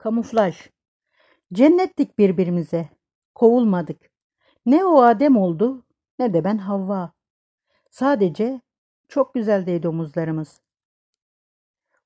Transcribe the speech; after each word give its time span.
Kamuflaj. 0.00 0.70
Cennettik 1.52 2.18
birbirimize. 2.18 2.88
Kovulmadık. 3.34 4.10
Ne 4.66 4.84
o 4.84 5.02
Adem 5.02 5.36
oldu 5.36 5.84
ne 6.18 6.34
de 6.34 6.44
ben 6.44 6.58
Havva. 6.58 7.12
Sadece 7.90 8.60
çok 9.08 9.34
güzeldeydi 9.34 9.88
omuzlarımız. 9.88 10.60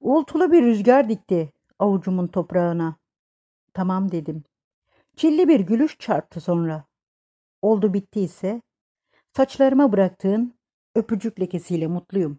Uğultulu 0.01 0.53
bir 0.53 0.63
rüzgar 0.63 1.09
dikti 1.09 1.53
avucumun 1.79 2.27
toprağına. 2.27 2.97
Tamam 3.75 4.13
dedim. 4.13 4.45
Çilli 5.17 5.49
bir 5.49 5.61
gülüş 5.61 5.99
çarptı 5.99 6.41
sonra. 6.41 6.85
Oldu 7.63 7.95
bittiyse 7.95 8.63
saçlarıma 9.37 9.93
bıraktığın 9.93 10.55
öpücük 10.95 11.41
lekesiyle 11.41 11.87
mutluyum. 11.87 12.39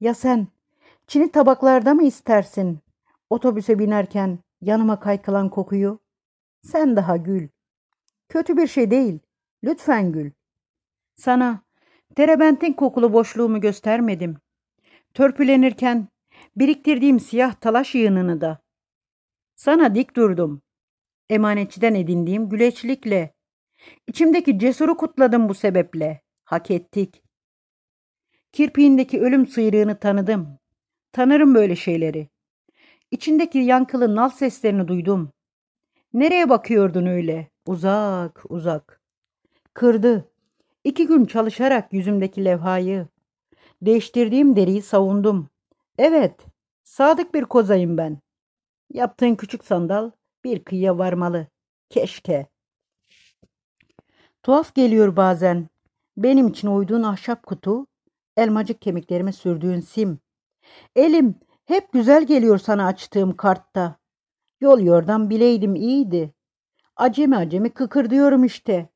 Ya 0.00 0.14
sen 0.14 0.48
çini 1.06 1.32
tabaklarda 1.32 1.94
mı 1.94 2.02
istersin 2.02 2.82
otobüse 3.32 3.78
binerken 3.78 4.38
yanıma 4.60 5.00
kaykılan 5.00 5.48
kokuyu? 5.48 6.00
Sen 6.62 6.96
daha 6.96 7.16
gül. 7.16 7.48
Kötü 8.28 8.56
bir 8.56 8.66
şey 8.66 8.90
değil. 8.90 9.18
Lütfen 9.64 10.12
gül. 10.12 10.30
Sana 11.14 11.62
terebentin 12.16 12.72
kokulu 12.72 13.12
boşluğumu 13.12 13.60
göstermedim. 13.60 14.36
Törpülenirken 15.14 16.08
biriktirdiğim 16.56 17.20
siyah 17.20 17.54
talaş 17.54 17.94
yığınını 17.94 18.40
da. 18.40 18.58
Sana 19.54 19.94
dik 19.94 20.16
durdum. 20.16 20.62
Emanetçiden 21.30 21.94
edindiğim 21.94 22.48
güleçlikle. 22.48 23.34
İçimdeki 24.06 24.58
cesuru 24.58 24.96
kutladım 24.96 25.48
bu 25.48 25.54
sebeple. 25.54 26.22
Hak 26.44 26.70
ettik. 26.70 27.22
Kirpiğindeki 28.52 29.20
ölüm 29.20 29.46
sıyrığını 29.46 29.98
tanıdım. 29.98 30.58
Tanırım 31.12 31.54
böyle 31.54 31.76
şeyleri. 31.76 32.31
İçindeki 33.12 33.58
yankılı 33.58 34.16
nal 34.16 34.28
seslerini 34.28 34.88
duydum. 34.88 35.32
Nereye 36.14 36.48
bakıyordun 36.48 37.06
öyle? 37.06 37.50
Uzak, 37.66 38.44
uzak. 38.48 39.00
Kırdı. 39.74 40.28
İki 40.84 41.06
gün 41.06 41.24
çalışarak 41.24 41.92
yüzümdeki 41.92 42.44
levhayı. 42.44 43.06
Değiştirdiğim 43.82 44.56
deriyi 44.56 44.82
savundum. 44.82 45.48
Evet, 45.98 46.40
sadık 46.82 47.34
bir 47.34 47.44
kozayım 47.44 47.96
ben. 47.96 48.18
Yaptığın 48.92 49.34
küçük 49.34 49.64
sandal 49.64 50.10
bir 50.44 50.64
kıyıya 50.64 50.98
varmalı. 50.98 51.46
Keşke. 51.90 52.46
Tuhaf 54.42 54.74
geliyor 54.74 55.16
bazen. 55.16 55.68
Benim 56.16 56.48
için 56.48 56.68
oyduğun 56.68 57.02
ahşap 57.02 57.46
kutu, 57.46 57.86
elmacık 58.36 58.82
kemiklerime 58.82 59.32
sürdüğün 59.32 59.80
sim. 59.80 60.18
Elim 60.96 61.34
hep 61.64 61.92
güzel 61.92 62.26
geliyor 62.26 62.58
sana 62.58 62.86
açtığım 62.86 63.36
kartta. 63.36 63.96
Yol 64.60 64.80
yordan 64.80 65.30
bileydim 65.30 65.74
iyiydi. 65.74 66.34
Acemi 66.96 67.36
acemi 67.36 67.70
kıkır 67.70 68.10
diyorum 68.10 68.44
işte. 68.44 68.88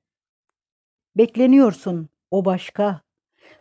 Bekleniyorsun, 1.17 2.09
o 2.31 2.45
başka. 2.45 3.01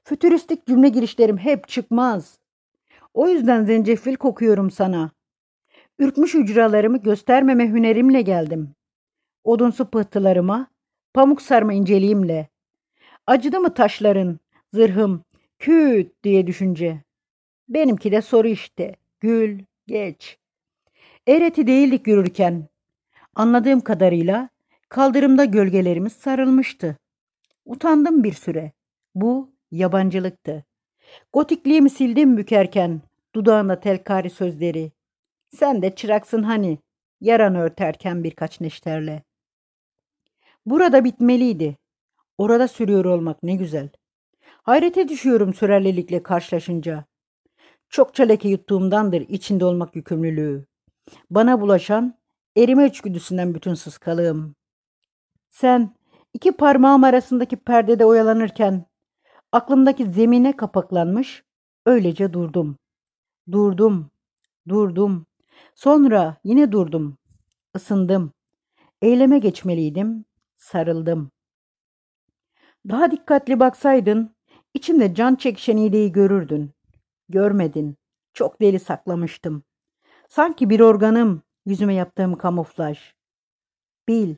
Fütüristik 0.03 0.67
cümle 0.67 0.89
girişlerim 0.89 1.38
hep 1.38 1.67
çıkmaz. 1.67 2.39
O 3.14 3.28
yüzden 3.28 3.66
zencefil 3.66 4.16
kokuyorum 4.16 4.72
sana. 4.72 5.12
Ürkmüş 6.00 6.34
hücralarımı 6.34 6.97
göstermeme 6.97 7.67
hünerimle 7.67 8.22
geldim. 8.22 8.75
Odunsu 9.44 9.86
pıhtılarıma, 9.90 10.67
pamuk 11.14 11.42
sarma 11.42 11.73
inceliğimle. 11.73 12.47
Acıdı 13.28 13.59
mı 13.59 13.73
taşların, 13.73 14.40
zırhım, 14.73 15.23
küt 15.59 16.23
diye 16.23 16.47
düşünce. 16.47 17.05
Benimki 17.69 18.11
de 18.11 18.21
soru 18.21 18.47
işte. 18.47 18.95
Gül, 19.19 19.63
geç. 19.88 20.38
Ereti 21.27 21.67
değildik 21.67 22.07
yürürken. 22.07 22.67
Anladığım 23.35 23.81
kadarıyla 23.81 24.49
kaldırımda 24.89 25.45
gölgelerimiz 25.45 26.13
sarılmıştı. 26.13 26.97
Utandım 27.66 28.23
bir 28.23 28.33
süre. 28.33 28.72
Bu 29.16 29.53
yabancılıktı. 29.72 30.63
Gotikliğimi 31.34 31.90
sildim 31.90 32.38
bükerken 32.38 33.01
dudağında 33.35 33.79
telkari 33.79 34.29
sözleri. 34.29 34.91
Sen 35.50 35.81
de 35.81 35.95
çıraksın 35.95 36.44
hani 36.44 36.79
yaranı 37.22 37.59
örterken 37.61 38.23
birkaç 38.23 38.61
neşterle. 38.61 39.23
Burada 40.66 41.03
bitmeliydi. 41.03 41.78
Orada 42.38 42.67
sürüyor 42.67 43.06
olmak 43.06 43.44
ne 43.44 43.56
güzel. 43.56 43.90
Hayrete 44.41 45.07
düşüyorum 45.07 45.53
sürerlilikle 45.53 46.23
karşılaşınca. 46.23 47.06
Çokça 47.95 48.23
leke 48.23 48.50
yuttuğumdandır 48.50 49.22
içinde 49.22 49.66
olmak 49.66 49.95
yükümlülüğü. 49.95 50.66
Bana 51.29 51.61
bulaşan 51.61 52.17
erime 52.56 52.85
içgüdüsünden 52.85 53.56
bütün 53.56 53.73
sıskalığım. 53.73 54.56
Sen 55.50 55.95
iki 56.34 56.51
parmağım 56.51 57.03
arasındaki 57.03 57.55
perdede 57.55 58.05
oyalanırken 58.05 58.85
aklımdaki 59.51 60.11
zemine 60.11 60.55
kapaklanmış 60.55 61.44
öylece 61.85 62.34
durdum. 62.34 62.78
Durdum, 63.51 64.11
durdum. 64.67 65.25
Sonra 65.75 66.38
yine 66.44 66.72
durdum. 66.72 67.17
Isındım. 67.75 68.31
Eyleme 69.01 69.39
geçmeliydim. 69.39 70.25
Sarıldım. 70.57 71.31
Daha 72.89 73.11
dikkatli 73.11 73.59
baksaydın 73.59 74.35
içimde 74.73 75.16
can 75.16 75.35
çekişen 75.35 75.78
iğdeyi 75.78 76.11
görürdün. 76.11 76.75
Görmedin. 77.30 77.96
Çok 78.34 78.62
deli 78.62 78.80
saklamıştım. 78.80 79.63
Sanki 80.28 80.69
bir 80.69 80.80
organım 80.80 81.41
yüzüme 81.66 81.94
yaptığım 81.94 82.36
kamuflaj. 82.38 83.00
Bil, 84.08 84.36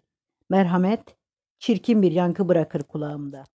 merhamet 0.49 1.17
çirkin 1.59 2.01
bir 2.01 2.11
yankı 2.11 2.47
bırakır 2.47 2.83
kulağımda. 2.83 3.45